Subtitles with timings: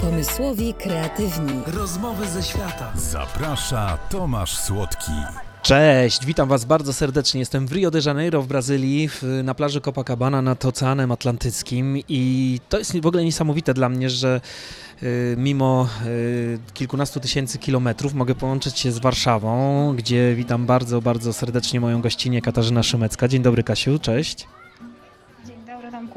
[0.00, 1.52] Pomysłowi kreatywni.
[1.66, 2.92] Rozmowy ze świata.
[2.96, 5.12] Zaprasza Tomasz Słodki.
[5.62, 7.40] Cześć, witam Was bardzo serdecznie.
[7.40, 12.60] Jestem w Rio de Janeiro w Brazylii, w, na plaży Copacabana nad Oceanem Atlantyckim i
[12.68, 14.40] to jest w ogóle niesamowite dla mnie, że
[15.02, 21.32] y, mimo y, kilkunastu tysięcy kilometrów mogę połączyć się z Warszawą, gdzie witam bardzo, bardzo
[21.32, 23.28] serdecznie moją gościnię Katarzyna Szymecka.
[23.28, 24.46] Dzień dobry Kasiu, cześć.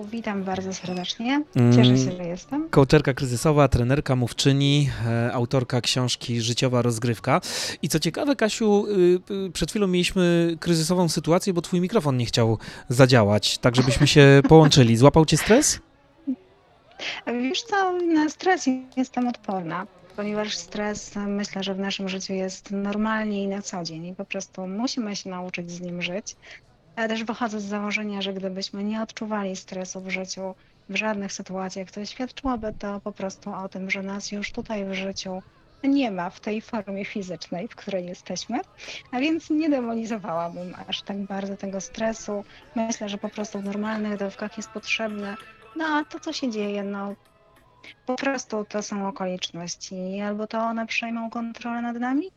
[0.01, 1.43] Tomku, witam bardzo serdecznie.
[1.55, 1.73] Mm.
[1.73, 2.69] Cieszę się, że jestem.
[2.69, 7.41] Kołczerka kryzysowa, trenerka, mówczyni, e, autorka książki Życiowa rozgrywka.
[7.81, 12.25] I co ciekawe, Kasiu, y, y, przed chwilą mieliśmy kryzysową sytuację, bo twój mikrofon nie
[12.25, 12.57] chciał
[12.89, 14.97] zadziałać, tak żebyśmy się połączyli.
[14.97, 15.79] Złapał cię stres?
[17.27, 23.43] Wiesz co, na stres jestem odporna, ponieważ stres myślę, że w naszym życiu jest normalnie
[23.43, 26.35] i na co dzień i po prostu musimy się nauczyć z nim żyć.
[26.97, 30.55] Ja też wychodzę z założenia, że gdybyśmy nie odczuwali stresu w życiu,
[30.89, 34.93] w żadnych sytuacjach, to świadczyłoby to po prostu o tym, że nas już tutaj w
[34.93, 35.41] życiu
[35.83, 38.59] nie ma w tej formie fizycznej, w której jesteśmy,
[39.11, 42.43] a więc nie demonizowałabym aż tak bardzo tego stresu.
[42.75, 45.37] Myślę, że po prostu w normalnych dawkach jest potrzebne.
[45.75, 47.15] No a to, co się dzieje, no
[48.05, 50.21] po prostu to są okoliczności.
[50.21, 52.31] Albo to one przejmą kontrolę nad nami,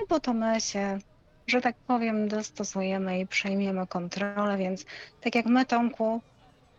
[0.00, 0.98] albo to my się,
[1.46, 4.84] że tak powiem, dostosujemy i przejmiemy kontrolę, więc
[5.20, 6.20] tak jak my, Tomku,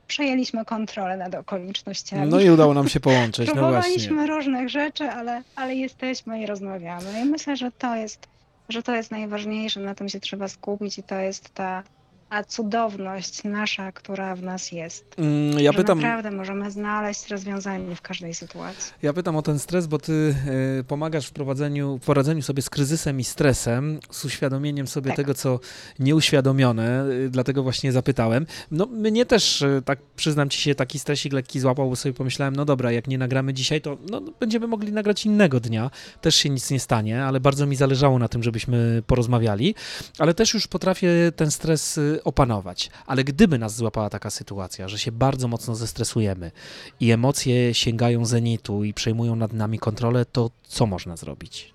[0.07, 2.29] przejęliśmy kontrolę nad okolicznościami.
[2.29, 3.53] No i udało nam się połączyć, no.
[3.53, 7.21] Próbowaliśmy różnych rzeczy, ale, ale jesteśmy i rozmawiamy.
[7.21, 8.27] I myślę, że to jest,
[8.69, 11.83] że to jest najważniejsze, na tym się trzeba skupić i to jest ta,
[12.29, 15.05] ta cudowność nasza, która w nas jest.
[15.17, 18.93] Mm, Ja że pytam, naprawdę możemy znaleźć rozwiązanie w każdej sytuacji.
[19.01, 20.35] ja pytam o ten stres, bo ty
[20.79, 25.15] e, pomagasz w prowadzeniu, w poradzeniu sobie z kryzysem i stresem, z uświadomieniem sobie Tak.
[25.17, 25.59] tego, co
[25.99, 28.45] nieuświadomione, e, dlatego właśnie zapytałem.
[28.71, 32.55] No mnie też, e, tak przyznam ci się, taki stresik lekki złapał, bo sobie pomyślałem,
[32.55, 36.49] no dobra, jak nie nagramy dzisiaj, to no, będziemy mogli nagrać innego dnia, też się
[36.49, 39.75] nic nie stanie, ale bardzo mi zależało na tym, żebyśmy porozmawiali,
[40.19, 42.89] ale też już potrafię ten stres y, opanować.
[43.05, 46.51] Ale gdyby nas złapała taka sytuacja, że się bardzo mocno zestresujemy
[46.99, 51.73] i emocje sięgają zenitu i przejmują nad nami kontrolę, to co można zrobić?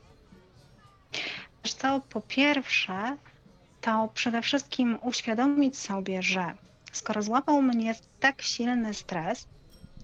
[1.65, 3.17] Wiesz co, po pierwsze,
[3.81, 6.55] to przede wszystkim uświadomić sobie, że
[6.93, 9.47] skoro złapał mnie tak silny stres,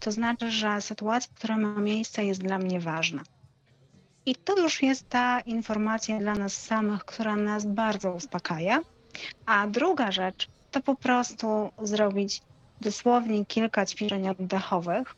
[0.00, 3.22] to znaczy, że sytuacja, która ma miejsce, jest dla mnie ważna.
[4.26, 8.80] I to już jest ta informacja dla nas samych, która nas bardzo uspokaja.
[9.46, 12.42] A druga rzecz to po prostu zrobić
[12.80, 15.14] dosłownie kilka ćwiczeń oddechowych,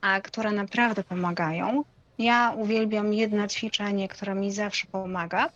[0.00, 1.84] a które naprawdę pomagają.
[2.18, 5.50] Ja uwielbiam jedno ćwiczenie, które mi zawsze pomaga,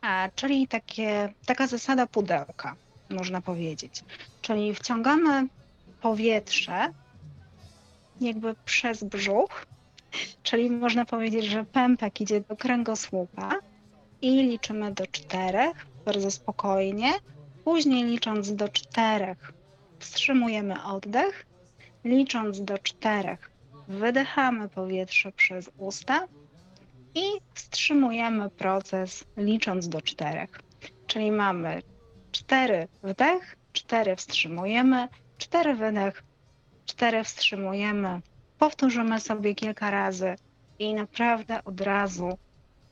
[0.00, 2.74] a, czyli takie, taka zasada pudełka,
[3.10, 4.04] można powiedzieć.
[4.42, 5.46] Czyli wciągamy
[6.00, 6.92] powietrze
[8.20, 9.66] jakby przez brzuch,
[10.42, 13.50] czyli można powiedzieć, że pępek idzie do kręgosłupa
[14.22, 17.12] i liczymy do czterech bardzo spokojnie.
[17.64, 19.52] Później licząc do czterech
[19.98, 21.46] wstrzymujemy oddech,
[22.04, 23.50] licząc do czterech
[23.88, 26.26] wydychamy powietrze przez usta
[27.14, 27.22] i
[27.54, 30.60] wstrzymujemy proces licząc do czterech.
[31.06, 31.82] Czyli mamy
[32.32, 35.08] cztery wdech, cztery wstrzymujemy,
[35.38, 36.22] cztery wydech,
[36.86, 38.20] cztery wstrzymujemy.
[38.58, 40.36] Powtórzymy sobie kilka razy
[40.78, 42.38] i naprawdę od razu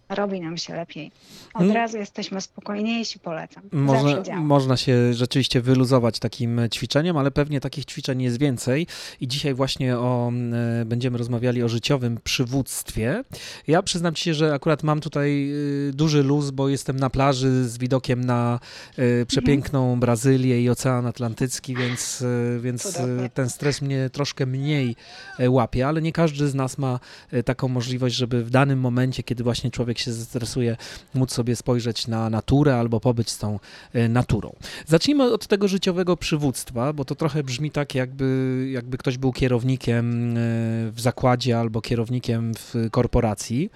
[0.08, 1.10] robi nam się lepiej.
[1.54, 1.74] Od Mm.
[1.76, 3.62] razu jesteśmy spokojniejsi, polecam.
[3.72, 8.86] Można, można się rzeczywiście wyluzować takim ćwiczeniem, ale pewnie takich ćwiczeń jest więcej.
[9.20, 10.32] I dzisiaj właśnie o,
[10.80, 13.24] e, będziemy rozmawiali o życiowym przywództwie.
[13.66, 15.50] Ja przyznam ci się, że akurat mam tutaj
[15.88, 18.60] e, duży luz, bo jestem na plaży z widokiem na
[18.96, 22.22] e, przepiękną Brazylię i Ocean Atlantycki, więc,
[22.56, 23.30] e, więc e, Cudownie.
[23.30, 24.96] ten stres mnie troszkę mniej
[25.38, 27.00] e, łapie, ale nie każdy z nas ma
[27.32, 30.76] e, taką możliwość, żeby w danym momencie, kiedy właśnie człowiek się zestresuje,
[31.14, 33.58] móc sobie spojrzeć na naturę albo pobyć z tą
[33.92, 34.56] e, naturą.
[34.86, 40.30] Zacznijmy od tego życiowego przywództwa, bo to trochę brzmi tak, jakby, jakby ktoś był kierownikiem
[40.30, 40.34] e,
[40.90, 43.70] w zakładzie albo kierownikiem w korporacji.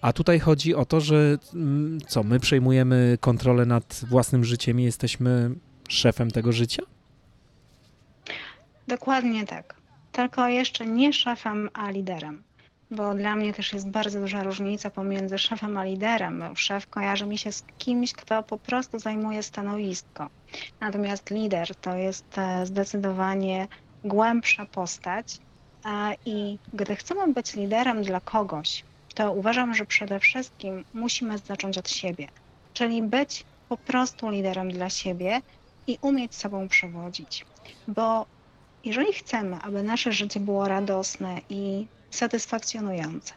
[0.00, 4.84] A tutaj chodzi o to, że mm, co, my przejmujemy kontrolę nad własnym życiem i
[4.84, 5.50] jesteśmy
[5.88, 6.82] szefem tego życia?
[8.88, 9.74] Dokładnie tak.
[10.12, 12.42] Tylko jeszcze nie szefem, a liderem.
[12.96, 16.44] Bo dla mnie też jest bardzo duża różnica pomiędzy szefem a liderem.
[16.56, 20.30] Szef kojarzy mi się z kimś, kto po prostu zajmuje stanowisko.
[20.80, 23.68] Natomiast lider to jest e, zdecydowanie
[24.04, 25.38] głębsza postać.
[25.84, 31.78] e, I gdy chcemy być liderem dla kogoś, to uważam, że przede wszystkim musimy zacząć
[31.78, 32.28] od siebie.
[32.72, 35.40] Czyli być po prostu liderem dla siebie
[35.86, 37.46] i umieć sobą przewodzić.
[37.88, 38.26] Bo
[38.84, 43.34] jeżeli chcemy, aby nasze życie było radosne i satysfakcjonujące,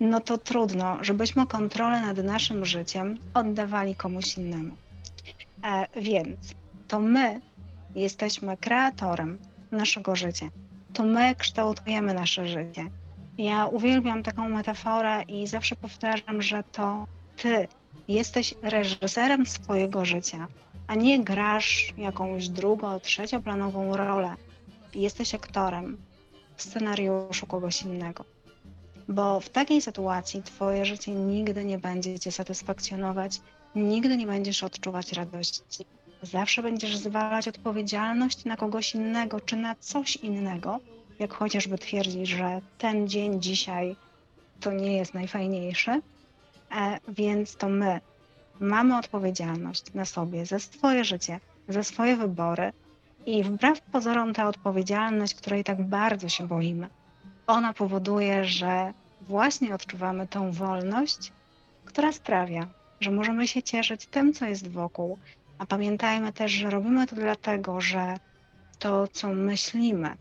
[0.00, 4.76] no to trudno, żebyśmy kontrolę nad naszym życiem oddawali komuś innemu.
[5.64, 6.54] E, więc
[6.88, 7.40] to my
[7.94, 9.38] jesteśmy kreatorem
[9.70, 10.48] naszego życia.
[10.92, 12.90] To my kształtujemy nasze życie.
[13.38, 17.06] Ja uwielbiam taką metaforę i zawsze powtarzam, że to
[17.36, 17.68] ty
[18.08, 20.46] jesteś reżyserem swojego życia,
[20.86, 24.34] a nie grasz jakąś drugą, trzecioplanową rolę.
[24.94, 25.96] Jesteś aktorem
[26.56, 28.24] scenariuszu kogoś innego.
[29.08, 33.40] Bo w takiej sytuacji twoje życie nigdy nie będzie cię satysfakcjonować,
[33.74, 35.84] nigdy nie będziesz odczuwać radości.
[36.22, 40.80] Zawsze będziesz zwalać odpowiedzialność na kogoś innego czy na coś innego,
[41.18, 43.96] jak chociażby twierdzić, że ten dzień dzisiaj
[44.60, 46.00] to nie jest najfajniejszy, e,
[47.08, 48.00] więc to my
[48.60, 52.72] mamy odpowiedzialność na sobie za swoje życie, za swoje wybory
[53.26, 56.88] i wbrew pozorom ta odpowiedzialność, której tak bardzo się boimy,
[57.46, 61.32] ona powoduje, że właśnie odczuwamy tą wolność,
[61.84, 62.66] która sprawia,
[63.00, 65.18] że możemy się cieszyć tym, co jest wokół,
[65.58, 68.16] a pamiętajmy też, że robimy to dlatego, że
[68.78, 70.16] to, co myślimy,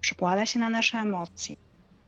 [0.00, 1.56] przekłada się na nasze emocje.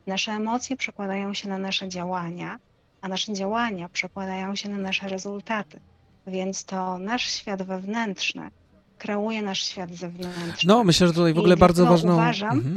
[0.07, 2.59] Nasze emocje przekładają się na nasze działania,
[3.01, 5.79] a nasze działania przekładają się na nasze rezultaty.
[6.27, 8.49] Więc to nasz świat wewnętrzny
[8.99, 10.67] kreuje nasz świat zewnętrzny.
[10.67, 12.13] No, myślę, że tutaj w I ogóle bardzo dlatego ważną...
[12.13, 12.75] uważam, Mhm.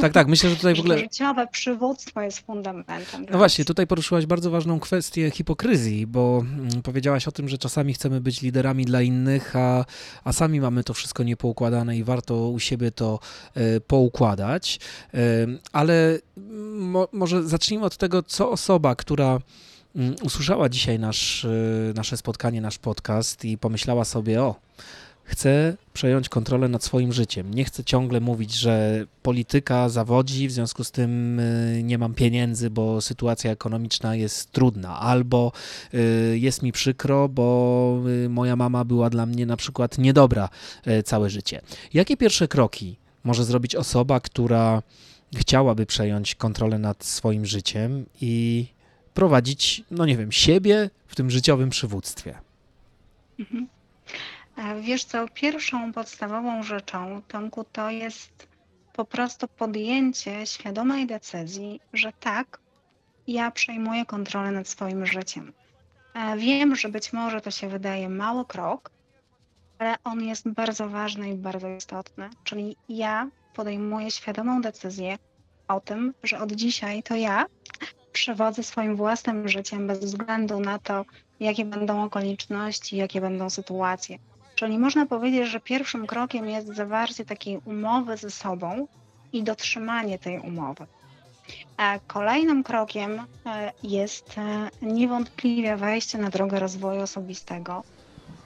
[0.00, 0.98] Tak, tak, myślę, że tutaj w ogóle...
[0.98, 3.26] życiowe przywództwo jest fundamentem.
[3.30, 7.94] No właśnie, tutaj poruszyłaś bardzo ważną kwestię hipokryzji, bo mm, powiedziałaś o tym, że czasami
[7.94, 9.84] chcemy być liderami dla innych, a,
[10.24, 13.18] a sami mamy to wszystko niepoukładane i warto u siebie to
[13.54, 14.80] e, poukładać.
[15.14, 15.18] E,
[15.72, 16.18] ale
[16.76, 19.38] mo, może zacznijmy od tego, co osoba, która
[19.96, 21.48] mm, usłyszała dzisiaj nasz, e,
[21.94, 24.54] nasze spotkanie, nasz podcast i pomyślała sobie, o,
[25.24, 27.54] chcę przejąć kontrolę nad swoim życiem.
[27.54, 32.70] Nie chcę ciągle mówić, że polityka zawodzi, w związku z tym y, nie mam pieniędzy,
[32.70, 35.52] bo sytuacja ekonomiczna jest trudna, albo
[35.94, 40.48] y, jest mi przykro, bo y, moja mama była dla mnie na przykład niedobra
[41.04, 41.60] całe życie.
[41.94, 44.82] Jakie pierwsze kroki może zrobić osoba, która
[45.36, 48.66] chciałaby przejąć kontrolę nad swoim życiem i
[49.14, 52.34] prowadzić, no nie wiem, siebie w tym życiowym przywództwie?
[53.38, 53.68] Mhm.
[54.80, 58.46] Wiesz co, pierwszą podstawową rzeczą, Tomku, to jest
[58.92, 62.58] po prostu podjęcie świadomej decyzji, że tak,
[63.26, 65.52] ja przejmuję kontrolę nad swoim życiem.
[66.14, 68.90] E, Wiem, że być może to się wydaje mały krok,
[69.78, 72.30] ale on jest bardzo ważny i bardzo istotny.
[72.44, 75.18] Czyli ja podejmuję świadomą decyzję
[75.68, 77.46] o tym, że od dzisiaj to ja
[78.12, 81.04] przewodzę swoim własnym życiem bez względu na to,
[81.40, 84.18] jakie będą okoliczności, jakie będą sytuacje.
[84.62, 88.86] Czyli można powiedzieć, że pierwszym krokiem jest zawarcie takiej umowy ze sobą
[89.32, 90.86] i dotrzymanie tej umowy.
[91.76, 97.82] A kolejnym krokiem e, jest e, niewątpliwie wejście na drogę rozwoju osobistego,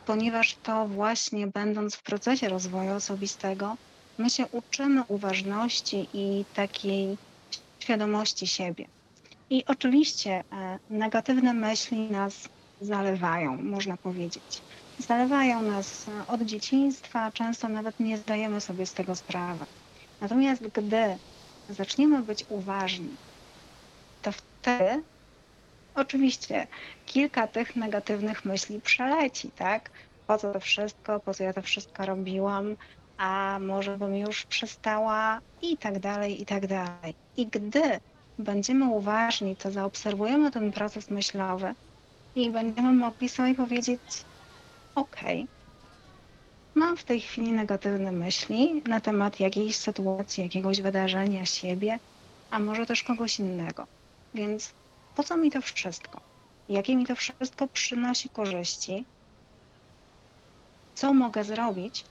[0.04, 3.76] ponieważ to właśnie będąc w procesie rozwoju osobistego,
[4.18, 7.16] my się uczymy uważności i takiej
[7.82, 8.86] świadomości siebie.
[9.50, 12.48] I oczywiście e, negatywne myśli nas
[12.80, 14.62] zalewają, można powiedzieć.
[14.98, 19.66] Zalewają nas od dzieciństwa, często nawet nie zdajemy sobie z tego sprawy.
[20.20, 21.18] Natomiast gdy
[21.68, 23.18] zaczniemy być uważni,
[24.20, 25.04] to wtedy
[25.94, 26.68] oczywiście
[27.04, 29.90] kilka tych negatywnych myśli przeleci, tak?
[30.26, 32.76] Po co to wszystko, po co ja to wszystko robiłam,
[33.16, 37.14] a może bym już przestała i tak dalej, i tak dalej.
[37.36, 38.00] I gdy
[38.38, 41.74] będziemy uważni, to zaobserwujemy ten proces myślowy
[42.34, 44.26] i będziemy mogli sobie powiedzieć,
[44.96, 45.20] ok,
[46.74, 52.00] mam w tej chwili negatywne myśli na temat jakiejś sytuacji, jakiegoś wydarzenia, siebie,
[52.50, 53.86] a może też kogoś innego.
[54.34, 54.74] Więc
[55.14, 56.20] po co mi to wszystko?
[56.68, 59.06] Jakie mi to wszystko przynosi korzyści?
[60.94, 62.04] Co mogę zrobić,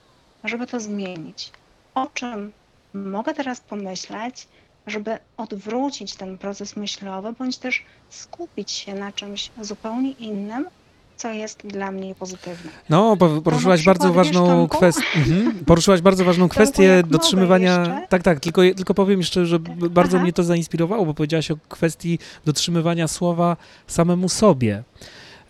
[0.44, 1.52] żeby to zmienić?
[1.94, 2.52] O czym
[2.94, 4.48] mogę teraz pomyśleć,
[4.86, 10.70] żeby odwrócić ten proces myślowy, bądź też skupić się na czymś zupełnie innym,
[11.16, 12.70] co jest dla mnie pozytywne.
[12.90, 15.02] No, po- poruszyłaś przykład, bardzo ważną kwestię.
[15.16, 15.52] Mhm.
[15.66, 17.78] Poruszyłaś bardzo ważną kwestię dotrzymywania.
[17.78, 18.06] jeszcze?
[18.08, 20.22] Tak, tak, tylko, tylko powiem jeszcze, że b- bardzo Aha.
[20.24, 23.56] mnie to zainspirowało, bo powiedziałaś o kwestii dotrzymywania słowa
[23.86, 24.82] samemu sobie.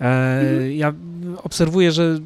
[0.01, 0.73] E, Mhm.
[0.73, 0.93] Ja
[1.43, 2.19] obserwuję, że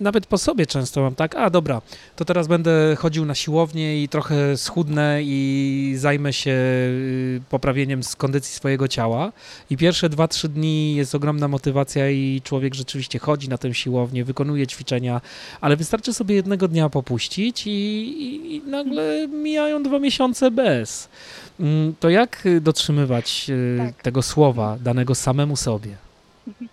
[0.00, 1.82] nawet po sobie często mam tak, a dobra,
[2.16, 8.16] to teraz będę chodził na siłownię i trochę schudnę i zajmę się y, poprawieniem z
[8.16, 9.32] kondycji swojego ciała.
[9.70, 14.66] I pierwsze 2-3 dni jest ogromna motywacja i człowiek rzeczywiście chodzi na tę siłownię, wykonuje
[14.66, 15.20] ćwiczenia,
[15.60, 21.08] ale wystarczy sobie jednego dnia popuścić i, i, i nagle mijają dwa miesiące bez.
[21.60, 24.02] Mm, To jak dotrzymywać y, Tak.
[24.02, 25.96] tego słowa danego samemu sobie?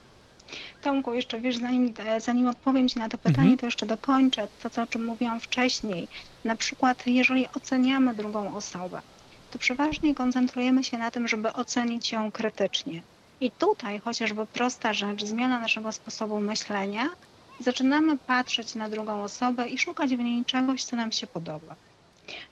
[0.80, 3.58] Tomku, jeszcze wiesz, zanim, zanim odpowiem Ci na to pytanie, Mhm.
[3.58, 6.10] to jeszcze dokończę to, co, o czym mówiłam wcześniej.
[6.44, 9.02] Na przykład, jeżeli oceniamy drugą osobę,
[9.50, 13.04] to przeważnie koncentrujemy się na tym, żeby ocenić ją krytycznie.
[13.40, 17.10] I tutaj chociażby prosta rzecz, zmiana naszego sposobu myślenia,
[17.60, 21.76] zaczynamy patrzeć na drugą osobę i szukać w niej czegoś, co nam się podoba.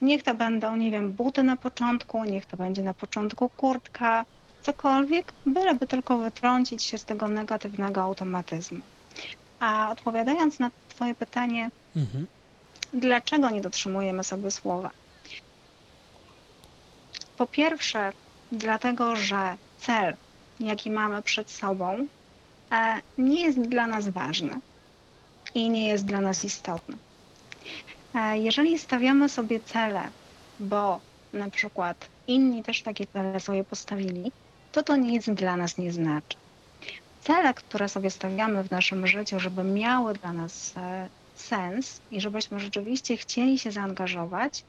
[0.01, 4.25] Niech to będą, nie wiem, buty na początku, niech to będzie na początku kurtka,
[4.67, 8.79] cokolwiek, byleby tylko wytrącić się z tego negatywnego automatyzmu.
[9.59, 12.27] A odpowiadając na Twoje pytanie, Mhm.
[12.93, 14.89] dlaczego nie dotrzymujemy sobie słowa?
[17.37, 18.11] Po pierwsze,
[18.51, 20.15] dlatego, że cel,
[20.59, 22.07] jaki mamy przed sobą,
[22.71, 24.53] e, nie jest dla nas ważny
[25.55, 26.97] i nie jest dla nas istotny.
[28.15, 30.01] E, Jeżeli stawiamy sobie cele,
[30.59, 30.99] bo
[31.33, 31.97] na przykład
[32.27, 34.31] inni też takie cele sobie postawili,
[34.71, 36.37] to to nic dla nas nie znaczy.
[37.21, 42.59] Cele, które sobie stawiamy w naszym życiu, żeby miały dla nas e, sens i żebyśmy
[42.59, 44.63] rzeczywiście chcieli się zaangażować,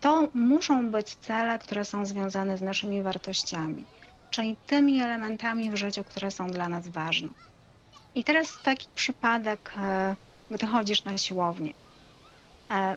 [0.00, 3.84] to muszą być cele, które są związane z naszymi wartościami,
[4.30, 7.28] czyli tymi elementami w życiu, które są dla nas ważne.
[8.14, 10.16] I teraz taki przypadek, e,
[10.50, 11.74] gdy chodzisz na siłownię.
[12.70, 12.96] E,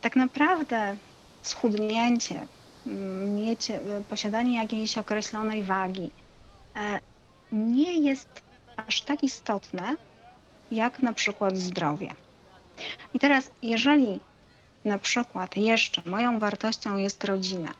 [0.00, 0.96] Tak naprawdę
[1.42, 2.48] schudnięcie,
[2.86, 6.10] mieć, e, posiadanie jakiejś określonej wagi
[6.76, 7.00] e,
[7.52, 8.42] nie jest
[8.76, 9.96] aż tak istotne,
[10.70, 12.14] jak na przykład zdrowie.
[13.14, 14.20] I teraz, jeżeli
[14.84, 17.74] na przykład jeszcze moją wartością jest rodzina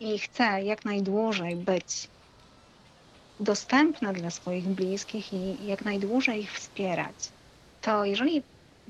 [0.00, 2.08] i chcę jak najdłużej być
[3.40, 7.14] dostępna dla swoich bliskich i jak najdłużej ich wspierać,
[7.82, 8.42] to jeżeli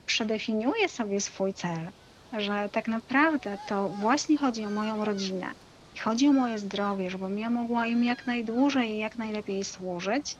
[0.07, 1.91] przedefiniuję sobie swój cel,
[2.40, 5.55] że tak naprawdę to właśnie chodzi o moją rodzinę
[6.00, 10.37] chodzi o moje zdrowie, żebym ja mogła im jak najdłużej i jak najlepiej służyć,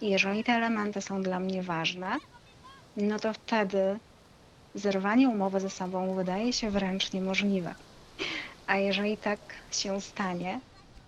[0.00, 2.16] i jeżeli te elementy są dla mnie ważne,
[2.96, 3.98] no to wtedy
[4.74, 7.74] zerwanie umowy ze sobą wydaje się wręcz niemożliwe.
[8.66, 10.60] A jeżeli tak się stanie,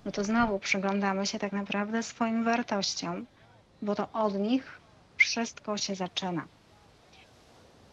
[0.04, 3.26] no to znowu przyglądamy się tak naprawdę swoim wartościom,
[3.82, 4.80] bo to od nich
[5.16, 6.48] wszystko się zaczyna.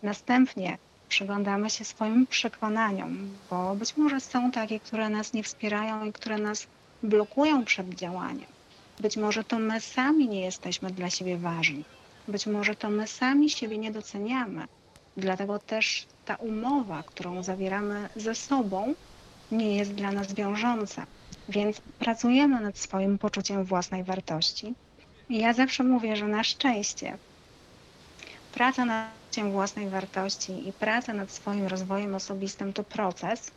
[0.02, 0.78] Następnie
[1.10, 6.38] przyglądamy się swoim przekonaniom, bo być może są takie, które nas nie wspierają i które
[6.38, 6.68] nas
[7.04, 8.50] blokują przed działaniem.
[9.00, 11.84] Być może to my sami nie jesteśmy dla siebie ważni.
[12.28, 14.68] Być może to my sami siebie nie doceniamy.
[15.18, 18.94] Dlatego też ta umowa, którą zawieramy ze sobą,
[19.52, 21.06] nie jest dla nas wiążąca.
[21.50, 24.74] Więc pracujemy nad swoim poczuciem własnej wartości.
[25.30, 27.18] I ja zawsze mówię, że na szczęście
[28.54, 33.52] praca nad poczuciem własnej wartości i praca nad swoim rozwojem osobistym to proces,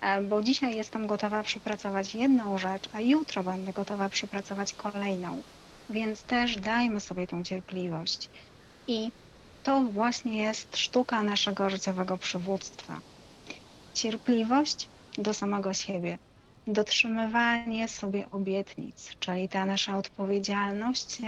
[0.00, 5.42] e, bo dzisiaj jestem gotowa przepracować jedną rzecz, a jutro będę gotowa przepracować kolejną.
[5.90, 8.30] Więc też dajmy sobie tą cierpliwość.
[8.86, 9.10] I
[9.62, 13.00] to właśnie jest sztuka naszego życiowego przywództwa.
[13.94, 14.88] Cierpliwość
[15.18, 16.18] do samego siebie,
[16.66, 21.18] dotrzymywanie sobie obietnic, czyli ta nasza odpowiedzialność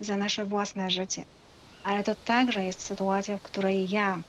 [0.00, 1.24] za nasze własne życie.
[1.88, 4.22] Ale to także jest sytuacja, w której ja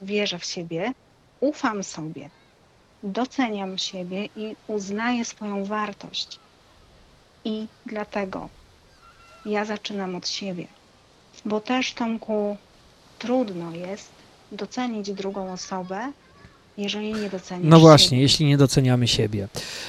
[0.00, 0.92] wierzę w siebie,
[1.40, 2.30] ufam sobie,
[3.02, 6.38] doceniam siebie i uznaję swoją wartość.
[7.44, 8.48] I dlatego
[9.44, 10.66] ja zaczynam od siebie,
[11.44, 12.56] bo też Tomku
[13.18, 14.12] trudno jest
[14.52, 16.12] docenić drugą osobę,
[16.78, 18.22] jeżeli nie docenisz No właśnie, siebie.
[18.22, 19.48] jeśli nie doceniamy siebie.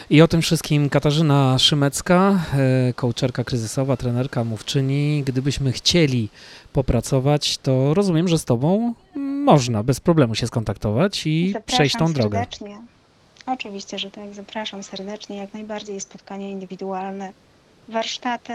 [0.10, 2.40] I o tym wszystkim Katarzyna Szymecka,
[2.90, 5.24] e, coacherka kryzysowa, trenerka, mówczyni.
[5.26, 6.30] Gdybyśmy chcieli
[6.74, 8.94] popracować, to rozumiem, że z Tobą
[9.46, 12.38] można bez problemu się skontaktować i Zapraszam przejść tą drogę.
[12.38, 12.78] serdecznie.
[13.46, 14.34] Oczywiście, że tak.
[14.34, 15.38] Zapraszam serdecznie.
[15.38, 17.32] Jak najbardziej spotkania indywidualne,
[17.90, 18.54] warsztaty.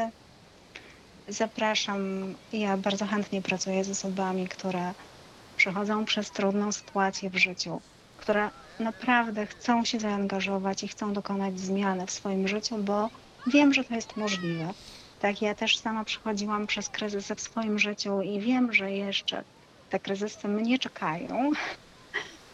[1.28, 1.98] Zapraszam.
[2.52, 4.92] Ja bardzo chętnie pracuję z osobami, które
[5.56, 7.80] przechodzą przez trudną sytuację w życiu,
[8.28, 13.10] które naprawdę chcą się zaangażować i chcą dokonać zmiany w swoim życiu, bo
[13.46, 14.72] wiem, że to jest możliwe.
[15.18, 19.44] Tak, ja też sama przechodziłam przez kryzysy w swoim życiu i wiem, że jeszcze
[19.88, 21.50] te kryzysy mnie czekają.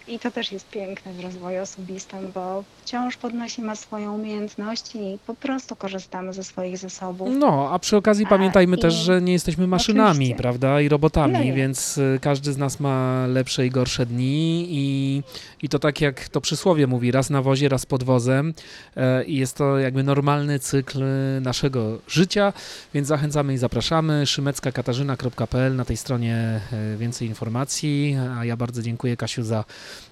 [0.09, 5.35] I to też jest piękne w rozwoju osobistym, bo wciąż podnosimy swoje umiejętności i po
[5.35, 7.29] prostu korzystamy ze swoich zasobów.
[7.39, 10.35] No, a przy okazji A, pamiętajmy i- też, że nie jesteśmy maszynami, Oczywiście.
[10.37, 15.23] prawda, i robotami, No więc y, każdy z nas ma lepsze i gorsze dni i,
[15.63, 18.55] i to tak jak to przysłowie mówi, raz na wozie, raz pod wozem
[18.97, 22.53] e, i jest to jakby normalny cykl y, naszego życia,
[22.95, 24.27] więc zachęcamy i zapraszamy.
[24.27, 29.65] szymecka-katarzyna.pl na tej stronie e, więcej informacji, a ja bardzo dziękuję Kasiu za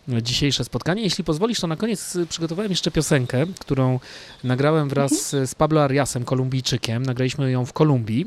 [0.08, 1.02] dzisiejsze spotkanie.
[1.02, 4.00] Jeśli pozwolisz, to na koniec y, przygotowałem jeszcze piosenkę, którą
[4.44, 7.02] nagrałem wraz z Pablo Ariasem, Kolumbijczykiem.
[7.02, 8.26] Nagraliśmy ją w Kolumbii.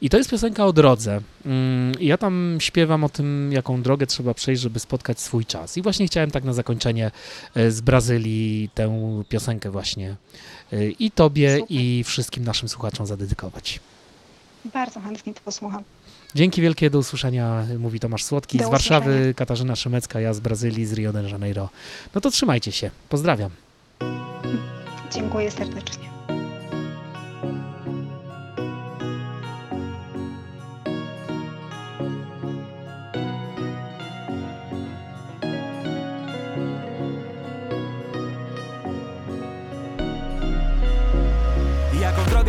[0.00, 1.20] I to jest piosenka o drodze.
[1.46, 5.76] Mm, ja tam śpiewam o tym, jaką drogę trzeba przejść, żeby spotkać swój czas.
[5.76, 7.10] I właśnie chciałem tak na zakończenie
[7.54, 10.16] e, z Brazylii tę piosenkę właśnie
[10.72, 11.76] e, i tobie, Super.
[11.76, 13.80] i wszystkim naszym słuchaczom zadedykować.
[14.64, 15.84] Bardzo chętnie to posłucham.
[16.34, 18.58] Dzięki wielkie, do usłyszenia, mówi Tomasz Słodki.
[18.58, 19.34] Do z Warszawy usłyszenia.
[19.34, 21.68] Katarzyna Szymecka, ja z Brazylii, z Rio de Janeiro.
[22.14, 22.90] No to trzymajcie się.
[23.08, 23.50] Pozdrawiam.
[25.12, 26.09] Dziękuję serdecznie.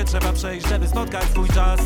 [0.02, 1.80] Drogę trzeba przejść, żeby spotkać swój czas.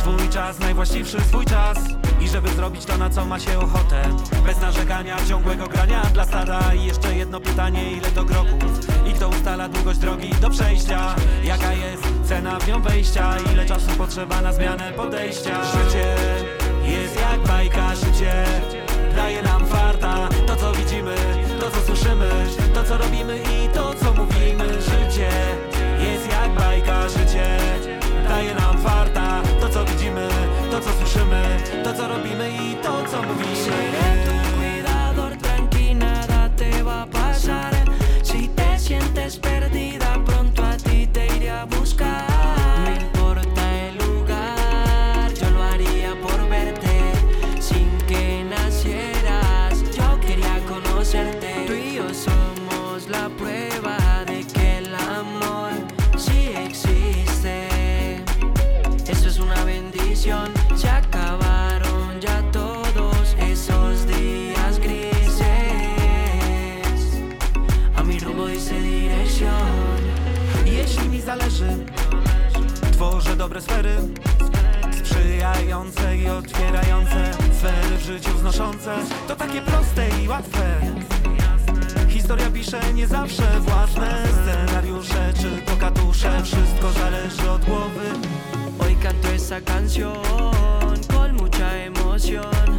[0.00, 1.78] Swój czas, najwłaściwszy swój czas.
[2.20, 4.02] I żeby zrobić to, na co ma się ochotę.
[4.46, 6.74] Bez narzekania, ciągłego grania dla stada.
[6.74, 8.80] I jeszcze jedno pytanie, ile to kroków?
[9.06, 11.14] I kto ustala długość drogi do przejścia?
[11.44, 13.36] Jaka jest cena w nią wejścia?
[13.52, 15.64] Ile czasu potrzeba na zmianę podejścia?
[15.64, 16.14] Życie
[16.84, 18.44] jest jak bajka, życie
[19.16, 21.14] Daje nam farta, to co widzimy,
[21.60, 22.30] to co słyszymy
[22.74, 23.89] To co robimy i to
[73.60, 73.96] sfery
[74.92, 78.94] Sprzyjające i otwierające Sfery w życiu wznoszące.
[79.28, 80.80] To takie proste i łatwe.
[82.08, 84.22] Historia pisze nie zawsze własne.
[84.42, 88.06] Scenariusze Czy to katusze, wszystko zależy od głowy.
[88.78, 90.16] Hoy canto esa canción
[91.12, 92.78] con mucha emoción.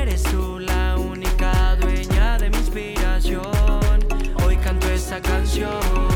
[0.00, 4.04] Eres tú la única dueña de mi inspiración.
[4.44, 6.13] Hoy canto esa canción